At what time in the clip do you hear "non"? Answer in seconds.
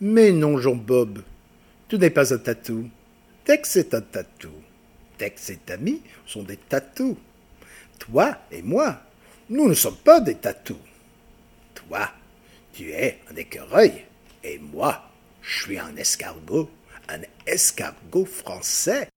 0.30-0.58